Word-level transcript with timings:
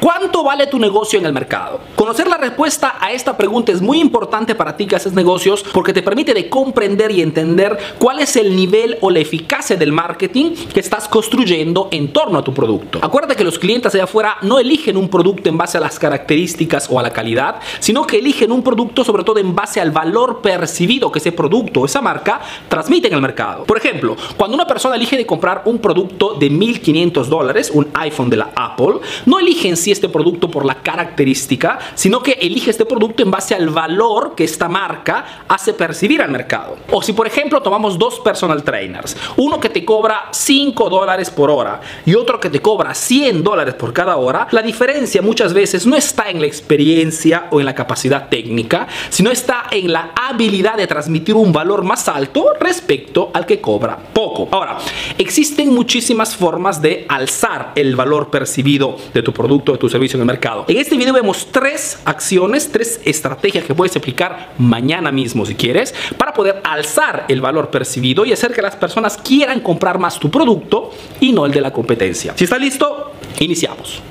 ¿Cuánto 0.00 0.42
vale 0.42 0.66
tu 0.66 0.78
negocio 0.78 1.18
en 1.18 1.26
el 1.26 1.32
mercado? 1.34 1.78
Conocer 2.00 2.28
la 2.28 2.38
respuesta 2.38 2.96
a 2.98 3.12
esta 3.12 3.36
pregunta 3.36 3.72
es 3.72 3.82
muy 3.82 4.00
importante 4.00 4.54
para 4.54 4.74
ti 4.74 4.86
que 4.86 4.96
haces 4.96 5.12
negocios 5.12 5.62
porque 5.70 5.92
te 5.92 6.02
permite 6.02 6.32
de 6.32 6.48
comprender 6.48 7.10
y 7.10 7.20
entender 7.20 7.76
cuál 7.98 8.20
es 8.20 8.36
el 8.36 8.56
nivel 8.56 8.96
o 9.02 9.10
la 9.10 9.18
eficacia 9.18 9.76
del 9.76 9.92
marketing 9.92 10.52
que 10.72 10.80
estás 10.80 11.08
construyendo 11.08 11.88
en 11.90 12.10
torno 12.10 12.38
a 12.38 12.42
tu 12.42 12.54
producto. 12.54 13.00
Acuérdate 13.02 13.36
que 13.36 13.44
los 13.44 13.58
clientes 13.58 13.94
allá 13.94 14.04
afuera 14.04 14.38
no 14.40 14.58
eligen 14.58 14.96
un 14.96 15.10
producto 15.10 15.50
en 15.50 15.58
base 15.58 15.76
a 15.76 15.80
las 15.82 15.98
características 15.98 16.88
o 16.90 16.98
a 16.98 17.02
la 17.02 17.10
calidad, 17.10 17.56
sino 17.80 18.06
que 18.06 18.16
eligen 18.16 18.50
un 18.50 18.62
producto 18.62 19.04
sobre 19.04 19.22
todo 19.22 19.38
en 19.38 19.54
base 19.54 19.78
al 19.78 19.90
valor 19.90 20.40
percibido 20.40 21.12
que 21.12 21.18
ese 21.18 21.32
producto 21.32 21.82
o 21.82 21.84
esa 21.84 22.00
marca 22.00 22.40
transmite 22.70 23.08
en 23.08 23.14
el 23.14 23.20
mercado. 23.20 23.64
Por 23.64 23.76
ejemplo, 23.76 24.16
cuando 24.38 24.54
una 24.54 24.66
persona 24.66 24.96
elige 24.96 25.18
de 25.18 25.26
comprar 25.26 25.64
un 25.66 25.78
producto 25.80 26.32
de 26.32 26.48
1500 26.48 27.28
dólares, 27.28 27.70
un 27.74 27.88
iPhone 27.92 28.30
de 28.30 28.38
la 28.38 28.52
Apple, 28.56 29.00
no 29.26 29.38
eligen 29.38 29.76
si 29.76 29.90
este 29.90 30.08
producto 30.08 30.50
por 30.50 30.64
la 30.64 30.76
característica, 30.76 31.78
sino 31.94 32.22
que 32.22 32.32
elige 32.32 32.70
este 32.70 32.84
producto 32.84 33.22
en 33.22 33.30
base 33.30 33.54
al 33.54 33.68
valor 33.68 34.34
que 34.34 34.44
esta 34.44 34.68
marca 34.68 35.44
hace 35.48 35.72
percibir 35.74 36.22
al 36.22 36.30
mercado. 36.30 36.76
O 36.90 37.02
si 37.02 37.12
por 37.12 37.26
ejemplo 37.26 37.60
tomamos 37.62 37.98
dos 37.98 38.20
personal 38.20 38.62
trainers, 38.62 39.16
uno 39.36 39.60
que 39.60 39.68
te 39.68 39.84
cobra 39.84 40.28
5 40.30 40.90
dólares 40.90 41.30
por 41.30 41.50
hora 41.50 41.80
y 42.06 42.14
otro 42.14 42.40
que 42.40 42.50
te 42.50 42.60
cobra 42.60 42.94
100 42.94 43.42
dólares 43.42 43.74
por 43.74 43.92
cada 43.92 44.16
hora, 44.16 44.48
la 44.50 44.62
diferencia 44.62 45.22
muchas 45.22 45.52
veces 45.52 45.86
no 45.86 45.96
está 45.96 46.30
en 46.30 46.40
la 46.40 46.46
experiencia 46.46 47.48
o 47.50 47.60
en 47.60 47.66
la 47.66 47.74
capacidad 47.74 48.28
técnica, 48.28 48.86
sino 49.08 49.30
está 49.30 49.64
en 49.70 49.92
la 49.92 50.12
habilidad 50.14 50.76
de 50.76 50.86
transmitir 50.86 51.34
un 51.34 51.52
valor 51.52 51.82
más 51.82 52.08
alto 52.08 52.52
respecto 52.58 53.30
al 53.34 53.46
que 53.46 53.60
cobra 53.60 53.98
poco. 54.12 54.48
Ahora, 54.50 54.78
existen 55.18 55.74
muchísimas 55.74 56.36
formas 56.36 56.80
de 56.80 57.06
alzar 57.08 57.72
el 57.74 57.96
valor 57.96 58.30
percibido 58.30 58.96
de 59.12 59.22
tu 59.22 59.32
producto 59.32 59.72
tu 59.80 59.88
servicio 59.88 60.16
en 60.16 60.22
el 60.22 60.26
mercado. 60.26 60.64
En 60.68 60.76
este 60.76 60.96
video 60.96 61.12
vemos 61.12 61.48
tres 61.50 61.79
acciones, 62.04 62.70
tres 62.70 63.00
estrategias 63.04 63.64
que 63.64 63.74
puedes 63.74 63.96
aplicar 63.96 64.52
mañana 64.58 65.10
mismo 65.10 65.46
si 65.46 65.54
quieres 65.54 65.94
para 66.16 66.32
poder 66.32 66.60
alzar 66.64 67.26
el 67.28 67.40
valor 67.40 67.70
percibido 67.70 68.24
y 68.24 68.32
hacer 68.32 68.52
que 68.52 68.62
las 68.62 68.76
personas 68.76 69.16
quieran 69.16 69.60
comprar 69.60 69.98
más 69.98 70.18
tu 70.18 70.30
producto 70.30 70.90
y 71.20 71.32
no 71.32 71.46
el 71.46 71.52
de 71.52 71.60
la 71.60 71.72
competencia. 71.72 72.34
Si 72.36 72.44
estás 72.44 72.60
listo, 72.60 73.12
iniciamos. 73.38 74.02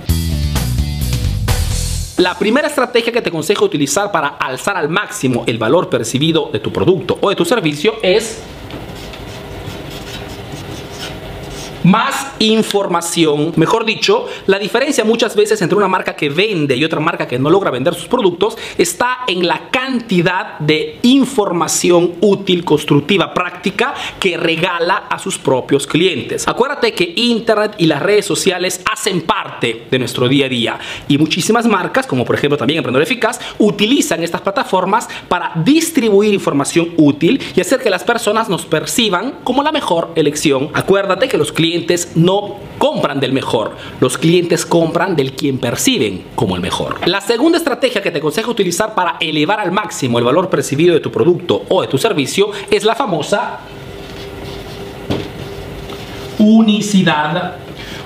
La 2.18 2.38
primera 2.38 2.68
estrategia 2.68 3.14
que 3.14 3.22
te 3.22 3.30
aconsejo 3.30 3.64
utilizar 3.64 4.12
para 4.12 4.28
alzar 4.28 4.76
al 4.76 4.90
máximo 4.90 5.46
el 5.48 5.58
valor 5.58 5.90
percibido 5.90 6.50
de 6.52 6.60
tu 6.60 6.70
producto 6.74 7.18
o 7.22 7.30
de 7.30 7.36
tu 7.38 7.46
servicio 7.46 7.94
es 8.02 8.42
más 11.84 12.34
información. 12.40 13.54
Mejor 13.56 13.86
dicho, 13.86 14.28
la 14.48 14.60
diferencia 14.60 15.04
muchas 15.04 15.36
veces 15.36 15.62
entre 15.62 15.78
una 15.78 15.88
marca 15.88 16.16
que 16.16 16.30
vende 16.30 16.76
y 16.76 16.84
otra 16.84 17.00
marca 17.00 17.28
que 17.28 17.40
no 17.40 17.50
logra 17.50 17.72
vender 17.72 17.94
sus 17.96 18.08
productos 18.08 18.58
está 18.78 19.20
en 19.28 19.48
la 19.48 19.70
cantidad 19.70 20.60
de 20.60 21.00
información 21.04 22.14
útil, 22.22 22.64
constructiva, 22.64 23.34
práctica 23.34 23.94
que 24.20 24.38
regala 24.38 25.04
a 25.10 25.20
sus 25.20 25.38
propios 25.38 25.88
clientes. 25.88 26.48
Acuérdate 26.48 26.94
que 26.94 27.14
Internet 27.16 27.76
y 27.78 27.88
las 27.88 28.02
redes 28.02 28.26
sociales 28.26 28.82
hacen 28.92 29.22
parte 29.22 29.88
de 29.90 30.00
nuestro 30.00 30.28
día 30.28 30.46
a 30.46 30.50
día 30.50 30.80
y 31.08 31.18
muchísimas 31.18 31.66
marcas, 31.66 32.08
como 32.08 32.26
por 32.26 32.36
ejemplo 32.36 32.58
también 32.58 32.78
Emprendedor 32.78 33.04
Eficaz, 33.04 33.40
utilizan 33.58 34.24
estas 34.24 34.42
plataformas 34.42 35.08
para 35.28 35.52
distribuir 35.64 36.34
información 36.34 36.94
útil 36.98 37.42
y 37.56 37.62
hacer 37.62 37.80
que 37.80 37.90
las 37.90 38.04
personas 38.04 38.50
nos 38.50 38.66
perciban 38.66 39.40
como 39.44 39.64
la 39.64 39.72
mejor 39.72 40.12
elección. 40.16 40.70
Acuérdate 40.74 41.28
que 41.28 41.38
los 41.38 41.52
clientes 41.52 41.70
no 42.16 42.58
compran 42.78 43.20
del 43.20 43.34
mejor, 43.34 43.76
los 44.00 44.18
clientes 44.18 44.66
compran 44.66 45.16
del 45.16 45.34
quien 45.34 45.58
perciben 45.58 46.24
como 46.36 46.56
el 46.56 46.62
mejor. 46.62 47.08
La 47.08 47.22
segunda 47.22 47.58
estrategia 47.58 48.02
que 48.02 48.12
te 48.12 48.20
aconsejo 48.20 48.52
utilizar 48.52 48.96
para 48.96 49.18
elevar 49.20 49.60
al 49.60 49.72
máximo 49.72 50.20
el 50.20 50.26
valor 50.26 50.50
percibido 50.50 50.94
de 50.94 51.00
tu 51.00 51.12
producto 51.12 51.64
o 51.70 51.82
de 51.82 51.88
tu 51.88 51.98
servicio 51.98 52.52
es 52.70 52.84
la 52.84 52.96
famosa 52.96 53.60
unicidad. 56.40 57.56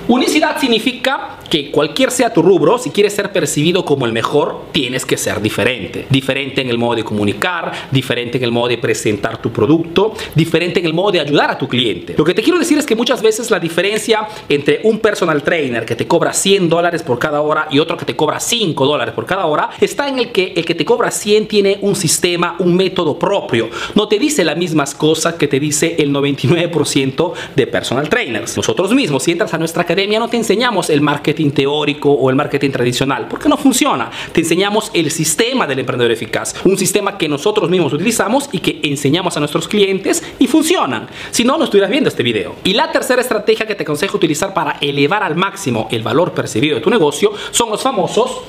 Unicidad 0.08 0.58
significa 0.58 1.38
que 1.54 1.70
cualquier 1.70 2.10
sea 2.10 2.32
tu 2.32 2.42
rubro, 2.42 2.78
si 2.78 2.90
quieres 2.90 3.12
ser 3.12 3.30
percibido 3.30 3.84
como 3.84 4.06
el 4.06 4.12
mejor, 4.12 4.62
tienes 4.72 5.06
que 5.06 5.16
ser 5.16 5.40
diferente. 5.40 6.04
Diferente 6.10 6.60
en 6.60 6.68
el 6.68 6.78
modo 6.78 6.96
de 6.96 7.04
comunicar, 7.04 7.70
diferente 7.92 8.38
en 8.38 8.42
el 8.42 8.50
modo 8.50 8.66
de 8.66 8.78
presentar 8.78 9.40
tu 9.40 9.52
producto, 9.52 10.14
diferente 10.34 10.80
en 10.80 10.86
el 10.86 10.94
modo 10.94 11.12
de 11.12 11.20
ayudar 11.20 11.52
a 11.52 11.56
tu 11.56 11.68
cliente. 11.68 12.16
Lo 12.18 12.24
que 12.24 12.34
te 12.34 12.42
quiero 12.42 12.58
decir 12.58 12.76
es 12.76 12.84
que 12.84 12.96
muchas 12.96 13.22
veces 13.22 13.52
la 13.52 13.60
diferencia 13.60 14.26
entre 14.48 14.80
un 14.82 14.98
personal 14.98 15.44
trainer 15.44 15.84
que 15.84 15.94
te 15.94 16.08
cobra 16.08 16.32
100 16.32 16.68
dólares 16.68 17.04
por 17.04 17.20
cada 17.20 17.40
hora 17.40 17.68
y 17.70 17.78
otro 17.78 17.96
que 17.96 18.04
te 18.04 18.16
cobra 18.16 18.40
5 18.40 18.84
dólares 18.84 19.14
por 19.14 19.24
cada 19.24 19.46
hora 19.46 19.70
está 19.80 20.08
en 20.08 20.18
el 20.18 20.32
que 20.32 20.54
el 20.56 20.64
que 20.64 20.74
te 20.74 20.84
cobra 20.84 21.12
100 21.12 21.46
tiene 21.46 21.78
un 21.82 21.94
sistema, 21.94 22.56
un 22.58 22.74
método 22.74 23.16
propio. 23.16 23.70
No 23.94 24.08
te 24.08 24.18
dice 24.18 24.44
las 24.44 24.56
mismas 24.56 24.92
cosas 24.92 25.34
que 25.34 25.46
te 25.46 25.60
dice 25.60 25.94
el 26.00 26.10
99% 26.12 27.32
de 27.54 27.66
personal 27.68 28.08
trainers. 28.08 28.56
Nosotros 28.56 28.92
mismos, 28.92 29.22
si 29.22 29.30
entras 29.30 29.54
a 29.54 29.58
nuestra 29.58 29.82
academia, 29.82 30.18
no 30.18 30.26
te 30.26 30.36
enseñamos 30.36 30.90
el 30.90 31.00
marketing 31.00 31.43
teórico 31.52 32.10
o 32.10 32.30
el 32.30 32.36
marketing 32.36 32.70
tradicional, 32.70 33.26
porque 33.28 33.48
no 33.48 33.56
funciona. 33.56 34.10
Te 34.32 34.40
enseñamos 34.40 34.90
el 34.94 35.10
sistema 35.10 35.66
del 35.66 35.80
emprendedor 35.80 36.12
eficaz, 36.12 36.54
un 36.64 36.78
sistema 36.78 37.18
que 37.18 37.28
nosotros 37.28 37.70
mismos 37.70 37.92
utilizamos 37.92 38.48
y 38.52 38.60
que 38.60 38.80
enseñamos 38.82 39.36
a 39.36 39.40
nuestros 39.40 39.68
clientes 39.68 40.22
y 40.38 40.46
funcionan. 40.46 41.08
Si 41.30 41.44
no, 41.44 41.58
no 41.58 41.64
estuvieras 41.64 41.90
viendo 41.90 42.08
este 42.08 42.22
video. 42.22 42.56
Y 42.64 42.74
la 42.74 42.90
tercera 42.92 43.20
estrategia 43.20 43.66
que 43.66 43.74
te 43.74 43.82
aconsejo 43.82 44.16
utilizar 44.16 44.54
para 44.54 44.78
elevar 44.80 45.22
al 45.22 45.36
máximo 45.36 45.88
el 45.90 46.02
valor 46.02 46.32
percibido 46.32 46.76
de 46.76 46.80
tu 46.80 46.90
negocio 46.90 47.32
son 47.50 47.70
los 47.70 47.82
famosos 47.82 48.42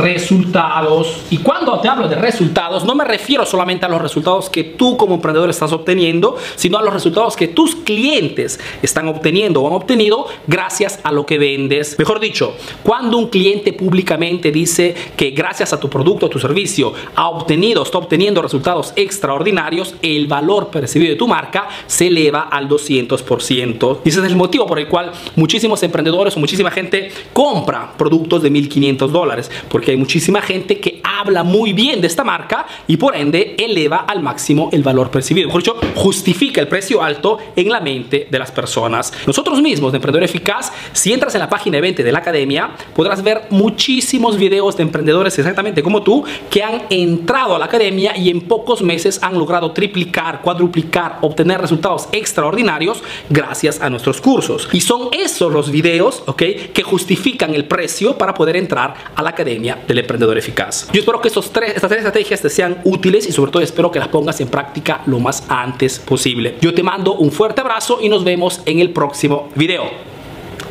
resultados. 0.00 1.22
Y 1.30 1.38
cuando 1.38 1.80
te 1.80 1.88
hablo 1.88 2.08
de 2.08 2.16
resultados, 2.16 2.84
no 2.84 2.94
me 2.94 3.04
refiero 3.04 3.44
solamente 3.44 3.86
a 3.86 3.88
los 3.88 4.00
resultados 4.00 4.48
que 4.50 4.64
tú 4.64 4.96
como 4.96 5.14
emprendedor 5.14 5.50
estás 5.50 5.72
obteniendo, 5.72 6.36
sino 6.56 6.78
a 6.78 6.82
los 6.82 6.92
resultados 6.92 7.36
que 7.36 7.48
tus 7.48 7.76
clientes 7.76 8.60
están 8.82 9.08
obteniendo 9.08 9.62
o 9.62 9.66
han 9.66 9.74
obtenido 9.74 10.26
gracias 10.46 11.00
a 11.02 11.12
lo 11.12 11.26
que 11.26 11.38
vendes. 11.38 11.98
Mejor 11.98 12.20
dicho, 12.20 12.54
cuando 12.82 13.18
un 13.18 13.28
cliente 13.28 13.72
públicamente 13.72 14.50
dice 14.50 14.94
que 15.16 15.30
gracias 15.30 15.72
a 15.72 15.80
tu 15.80 15.88
producto 15.88 16.26
o 16.26 16.28
tu 16.28 16.38
servicio 16.38 16.92
ha 17.14 17.28
obtenido, 17.28 17.82
está 17.82 17.98
obteniendo 17.98 18.42
resultados 18.42 18.92
extraordinarios, 18.96 19.94
el 20.02 20.26
valor 20.26 20.68
percibido 20.68 21.10
de 21.10 21.16
tu 21.16 21.28
marca 21.28 21.68
se 21.86 22.08
eleva 22.08 22.42
al 22.42 22.68
200%. 22.68 23.98
Y 24.04 24.08
ese 24.08 24.20
es 24.20 24.26
el 24.26 24.36
motivo 24.36 24.66
por 24.66 24.78
el 24.78 24.88
cual 24.88 25.12
muchísimos 25.36 25.82
emprendedores 25.82 26.36
o 26.36 26.40
muchísima 26.40 26.70
gente 26.70 27.10
compra 27.32 27.94
productos 27.96 28.42
de 28.42 28.50
1500 28.50 29.12
dólares. 29.12 29.50
Porque 29.68 29.87
hay 29.92 29.96
muchísima 29.96 30.40
gente 30.42 30.78
que 30.78 31.00
habla 31.02 31.42
muy 31.42 31.72
bien 31.72 32.00
de 32.00 32.06
esta 32.06 32.24
marca 32.24 32.66
y 32.86 32.96
por 32.96 33.16
ende 33.16 33.56
eleva 33.58 33.98
al 33.98 34.22
máximo 34.22 34.68
el 34.72 34.82
valor 34.82 35.10
percibido. 35.10 35.48
Por 35.50 35.60
hecho, 35.60 35.76
justifica 35.94 36.60
el 36.60 36.68
precio 36.68 37.02
alto 37.02 37.38
en 37.56 37.68
la 37.70 37.80
mente 37.80 38.28
de 38.30 38.38
las 38.38 38.50
personas. 38.50 39.12
Nosotros 39.26 39.60
mismos 39.60 39.92
de 39.92 39.96
Emprendedor 39.96 40.24
Eficaz, 40.24 40.72
si 40.92 41.12
entras 41.12 41.34
en 41.34 41.40
la 41.40 41.48
página 41.48 41.76
de 41.76 41.82
20 41.82 42.04
de 42.04 42.12
la 42.12 42.18
academia, 42.18 42.70
podrás 42.94 43.22
ver 43.22 43.46
muchísimos 43.50 44.36
videos 44.36 44.76
de 44.76 44.82
emprendedores 44.82 45.38
exactamente 45.38 45.82
como 45.82 46.02
tú 46.02 46.24
que 46.50 46.62
han 46.62 46.82
entrado 46.90 47.56
a 47.56 47.58
la 47.58 47.66
academia 47.66 48.16
y 48.16 48.30
en 48.30 48.42
pocos 48.42 48.82
meses 48.82 49.18
han 49.22 49.38
logrado 49.38 49.72
triplicar, 49.72 50.40
cuadruplicar, 50.40 51.18
obtener 51.22 51.60
resultados 51.60 52.08
extraordinarios 52.12 53.02
gracias 53.28 53.80
a 53.80 53.90
nuestros 53.90 54.20
cursos. 54.20 54.68
Y 54.72 54.80
son 54.80 55.08
esos 55.12 55.52
los 55.52 55.70
videos, 55.70 56.22
¿ok? 56.26 56.42
Que 56.72 56.82
justifican 56.82 57.54
el 57.54 57.64
precio 57.64 58.16
para 58.16 58.34
poder 58.34 58.56
entrar 58.56 58.94
a 59.14 59.22
la 59.22 59.34
academia 59.70 59.86
del 59.86 59.98
emprendedor 59.98 60.38
eficaz. 60.38 60.88
Yo 60.92 61.00
espero 61.00 61.20
que 61.20 61.28
estos 61.28 61.50
tres, 61.52 61.74
estas 61.74 61.88
tres 61.88 61.98
estrategias 61.98 62.40
te 62.40 62.50
sean 62.50 62.80
útiles 62.84 63.26
y 63.28 63.32
sobre 63.32 63.52
todo 63.52 63.62
espero 63.62 63.90
que 63.90 63.98
las 63.98 64.08
pongas 64.08 64.40
en 64.40 64.48
práctica 64.48 65.02
lo 65.06 65.20
más 65.20 65.44
antes 65.48 65.98
posible. 65.98 66.56
Yo 66.60 66.74
te 66.74 66.82
mando 66.82 67.14
un 67.14 67.30
fuerte 67.30 67.60
abrazo 67.60 67.98
y 68.00 68.08
nos 68.08 68.24
vemos 68.24 68.60
en 68.66 68.80
el 68.80 68.90
próximo 68.90 69.48
video. 69.54 69.84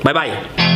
Bye 0.04 0.14
bye. 0.14 0.67